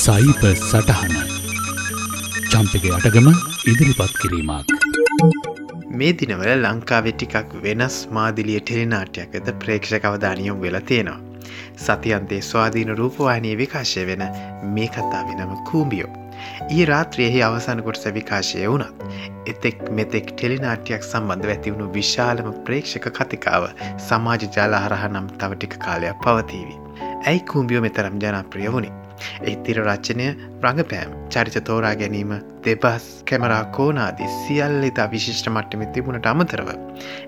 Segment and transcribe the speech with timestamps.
[0.00, 1.14] සයිප සටහන
[2.50, 3.26] චම්පක අටගම
[3.70, 4.68] ඉදිරිපත් කිරීමක්.
[5.98, 11.18] මේ දිනවල ලංකාවෙ ටිකක් වෙනස් මාදිලිය ටෙලිනාටයක් ඇත ප්‍රේක්ෂ කවධානියම් වෙලා තියෙනවා.
[11.84, 14.24] සතියන්තේ ස්වාධීන රූපවාහිනය විකාශය වෙන
[14.76, 16.12] මේ කතාව නම කූම්බියෝ.
[16.76, 19.04] ඒ රාත්‍රයෙහි අවසාන කොටස විකාශය වුණත්.
[19.52, 23.68] එතෙක් මෙතෙක් ටෙලිනාටයක් සම්බන්ධ ඇතිවුණු විශාලම ප්‍රේක්ෂක කතිකාව
[24.08, 26.74] සමාජ ජාලහරහ නම් තව ටික කාලයක් පවතීවි.
[27.26, 28.99] ඇයි කූම්බියෝ මෙතරම් ජනප්‍රිය වුණේ.
[29.42, 30.26] එහිතිර රචනය
[30.62, 32.32] රඟපෑම් චරිත තෝරා ගැනීම
[32.64, 36.68] දෙබස් කැමරා කෝනාදී සියල්ල ඉතා විශිෂ්ට මට්ටමි තිබුණට අමතරව.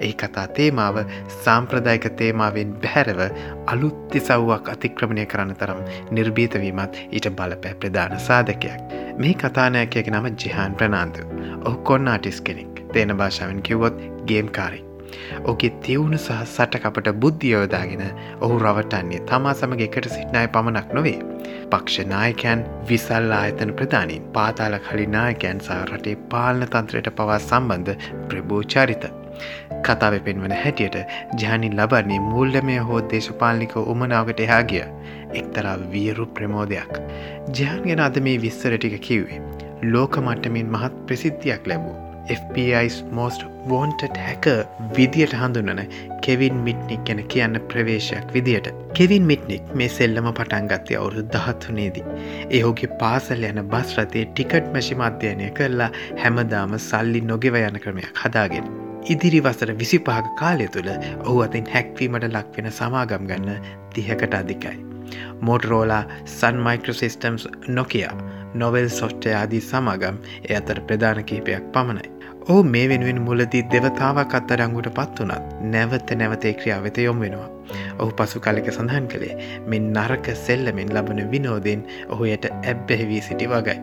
[0.00, 1.00] එහි කතා තේමාව
[1.44, 3.22] සාම්ප්‍රදායික තේමාවෙන් බැහැරව
[3.66, 8.78] අලුත්ති සව්වක් අතික්‍රමණය කරන්න තරම් නිර්බීතවීමත් ඊට බලපෑ ප්‍රධාන සාධකයක්.
[9.18, 11.26] මේ කතානයකයක නම ජිහාන් ප්‍රනාාන්තු.
[11.64, 14.89] ඔහු කොන්න ආටිස් කෙනෙක් තේන භාෂාවෙන් කිව්වොත් ගේම්කාරෙක්.
[15.44, 18.04] ඕගේ තිවුණු සහ සටකපට බුද්ධියෝදාගෙන
[18.40, 21.18] ඔහු රවටන්නේ තමා සමග එකට සිට්නාය පමණක් නොවේ.
[21.72, 29.06] පක්ෂනායකයන් විසල් ආයතන ප්‍රධානින් පාතාල කලිනායකයන් සහ රටේ පාලන තන්ත්‍රයට පවා සම්බන්ධ ප්‍රභූචරිත.
[29.86, 30.96] කතාව පෙන්වන හැටියට
[31.42, 34.84] ජානින් ලබන්නේ මුල්ලමය හෝ දේශපාලනික උමනාවට එහා ගිය
[35.40, 36.92] එක්තරා වියරු ප්‍රමෝදයක්.
[37.58, 39.42] ජයන්ගෙන අද මේ විස්සර ටික කිව්වේ.
[39.94, 42.09] ලෝක මට්ටමින් මහත් ප්‍රසිද්ධියක් ලැබූ.
[42.28, 44.46] FBI's most wanted හැක
[44.96, 45.80] විදියට හඳුන්නන
[46.26, 48.68] කෙවින් මිට්නික් ගැන කියන්න ප්‍රවේශයක් විදියට.
[48.98, 52.04] කෙවින් මිට්නික් මේ සෙල්ලම පටන්ගත්තය අවුරු දහත්තුනේදී.
[52.50, 55.90] ඒහෝගේ පාසල් යන බස් රතේ ටිකට් මැශි මධ්‍යයනය කරලා
[56.22, 58.70] හැමදාම සල්ලි නොගෙව යන ක්‍රමයක් හදාගෙන.
[59.08, 60.92] ඉදිරි වසර විසිපාක කාලය තුළ
[61.24, 64.76] ඔහු අතින් හැක්වීමට ලක්වෙන සමාගම් ගන්න තිහකට අධිකයි.
[65.40, 68.14] මෝටරෝලා සන් මයික්‍රසිස්ටම්ස් නොකයා
[68.54, 70.16] නොවල් සොට්ටය ආදී සමාගම්
[70.48, 72.10] එය අතර ප්‍රධාන කීපයක් පමණයි.
[72.48, 77.48] ඔහු මේ වෙනුවෙන් මුලදී දෙවතාවක් අත්තරංගුට පත් වනත් නැවත නැවතේ ක්‍රියාව වෙත යොම් වෙනවා.
[77.98, 83.78] ඔහු පසු කලෙක සඳහන් කළේ මෙන් නරක සෙල්ලමෙන් ලබන විනෝදෙන් ඔහුයට ඇබ්බැහිවී සිටි වගයි.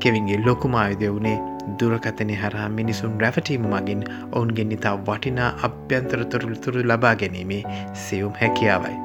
[0.00, 1.38] කෙවින්ගේ ලොකුමායුදය වුණේ
[1.80, 7.62] දුරකතනය හරහා මිනිසුන් රැවටීම මගින් ඔවුන්ගෙන් ඉතා වටිනා අභ්‍යන්තර තොරළුතුරු ලබා ගැනීමේ
[8.04, 8.98] සියුම් හැකියාවයි.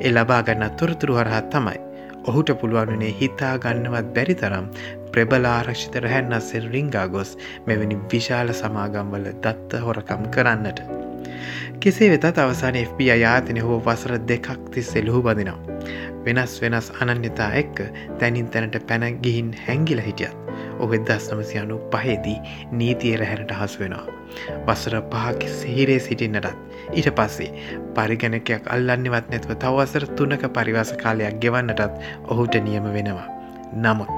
[0.00, 1.87] ඒ ලබාගන්න තොරතුරු හරහත් තමයි
[2.24, 4.66] ඔහුට පුළුවන්නේ හිතා ගන්නවත් බැරි තරම්
[5.12, 7.36] ප්‍රබලාරක්ෂිත රැහැන්නස්සෙන් රිංගා ගොස්
[7.66, 10.82] මෙවැනි විශාල සමාගම්වල දත්ත හොරකම් කරන්නට.
[11.80, 15.78] කෙසේ වෙතත් අවසාන FBI ආතනය හෝ වසර දෙකක් තිස් එල්ලහු බඳනවා.
[16.24, 17.82] වෙනස් වෙනස් අනන්‍යතා එක්ක
[18.18, 20.36] තැනින් තැනට පැන ගිහින් හැංගිල හිටියත්.
[20.78, 22.38] ඔහ දස් නමසියනු පහේදී
[22.72, 24.06] නීතිය රැහැරට හසු වෙනවා.
[24.66, 27.50] වසර පහක සිහිරේ සිටින්නටත් ඊට පස්සේ
[27.94, 33.28] පරිගණකයක් අල්ලන්නවත් නැත්ව තවසර තුනක පරිවාස කාලයක් ගෙවන්නටත් ඔහුට නියම වෙනවා.
[33.76, 34.16] නමුත්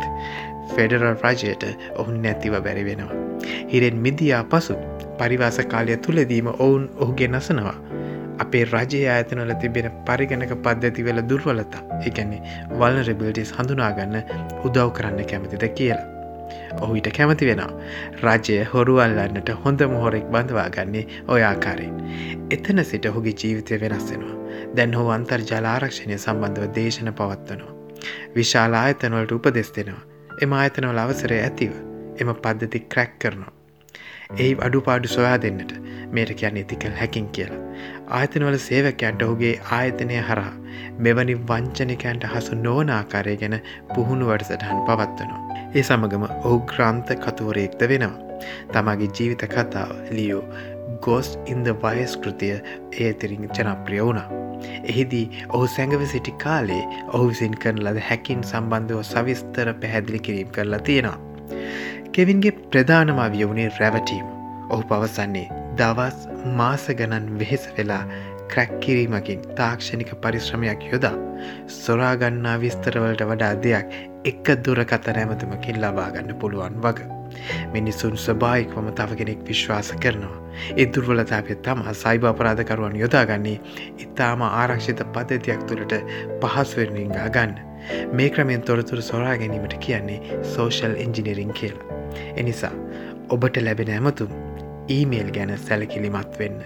[0.74, 1.64] ෆෙඩරල් රජයට
[1.96, 3.20] ඔහුන් නැතිව බැරි වෙනවා.
[3.68, 4.76] හිරෙන් මිදියා පසු
[5.18, 7.76] පරිවාස කාලය තුළදීම ඔවුන් ඔහුගේ නසනවා.
[8.38, 12.40] අපේ රජය ඇතනොල තිබෙන පරිගණක පද්ධතිවෙල දුර්වලතා එකන්නේ
[12.78, 14.16] වල්නරබිලිටිස් හඳුනාගන්න
[14.64, 16.19] උදව් කරන්න කැමතිද කියලා.
[16.80, 17.72] ඔහුට කැමති වෙනවා.
[18.24, 21.96] රජය හොරුවල්ලන්නට හොඳ මොහොරෙක් බඳවාගන්නේ ඔයාකාරයෙන්.
[22.50, 24.36] එතන සිට ඔහුගේ ජීවිතය වෙනස්සෙනවා.
[24.76, 27.76] දැන් හෝ අන්තර් ජලාරක්ෂණය සම්බන්ධව දේශන පවත්වනවා.
[28.34, 30.04] විශාල ආයතනවලට උපදෙස් දෙෙනවා.
[30.42, 31.72] එම ආයතනවල අවසරය ඇතිව
[32.18, 33.52] එම පද්ධති ක්‍රැක් කරනවා.
[34.36, 35.72] එහි අඩුපාඩු සොයා දෙන්නට
[36.12, 37.60] මේට කියන්න ඉතිකල් හැකින් කියලා.
[38.10, 40.54] ආයතනවල සේවකයන්ට ඔහුගේ ආයතනය හරහා
[40.98, 43.56] මෙවැනි වංචනිකයන්ට හසු නෝනාකාරය ගැන
[43.94, 45.59] පුහුණු වටසටහන් පවත්වනවා.
[45.70, 48.44] ඒ සමගම ඔහු ග්‍රන්ථ කතුවරයෙක්ද වෙනවා.
[48.72, 50.42] තමගේ ජීවිත කතාව ලියෝ
[51.04, 52.56] ගෝස් ඉන්ද වයස් කෘතිය
[53.04, 54.28] ඒතිරින් ජනප්‍රිය වුණා.
[54.90, 56.82] එහිදී ඔහු සැඟව සිටි කාලේ
[57.12, 61.18] ඔහු විසින් කරන ලද හැකින් සම්බන්ධව සවිස්තර පැහැදිලි කිරීම් කරලා තියෙනවා.
[62.12, 64.26] කෙවින්ගේ ප්‍රධානමාවිය වුණේ රැවටීම.
[64.70, 65.46] ඔහු පවසන්නේ
[65.78, 66.18] දවස්
[66.58, 68.04] මාස ගණන් වෙහෙස වෙලා
[68.52, 71.16] ක්‍රැක්කිරීමකින් තාක්ෂණික පරිශ්‍රමයක් යොදා
[71.74, 73.92] සොරාගන්නා විස්තරවලට වඩා දෙයක්
[74.24, 77.00] එක්ක දුරකත නැමතුමකින් ලබාගන්න පුළුවන් වග.
[77.72, 80.40] මිනිසුන් ස්වභායික්වම තව කෙනෙක් විශ්වාස කරනවා.
[80.76, 83.60] ඒ දුර්වලතාපය තම සයිබ අපරාධකරුවන් යොදාගන්නේ
[83.98, 85.94] ඉතාම ආරක්ෂිත පද්ධතියක් තුළට
[86.42, 87.56] පහස්වෙන් රිංගා ගන්න.
[88.12, 91.98] මේ ක්‍රමෙන් තොරතුරු සොරා ගැනීමට කියන්නේ සෝෂල් එන්ජිනිරිං කියලා.
[92.36, 92.74] එනිසා
[93.28, 94.36] ඔබට ලැබෙන ඇමතුම්
[94.96, 96.60] ඊමේල් ගැන සැලකිලිමත් වෙන්න.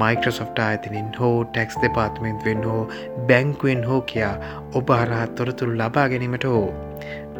[0.00, 2.82] මයික්‍රසොෆ්ට ආයතනින් හෝ ටැක්ස් දෙපාත්මෙන්ත්වෙන් හෝ
[3.28, 4.34] බැංකුවෙන් හෝ කියා
[4.80, 6.66] ඔබ හරහත් තොරතුරු ලබා ගැනීමට හෝ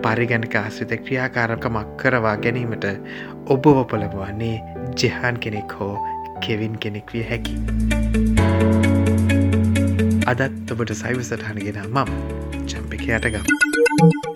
[0.03, 2.87] පරිගණක ආශ්‍රිත ක්‍රියාකාරකමක් කරවා ගැනීමට
[3.55, 4.55] ඔබව පොළඹවන්නේ
[5.03, 5.95] ජෙහන් කෙනෙක් හෝ
[6.47, 7.55] කෙවින් කෙනෙක් විය හැකි.
[10.27, 12.17] අදත් ඔබට සයිවසටහනගෙන මම
[12.67, 14.36] චම්පික යටගම්.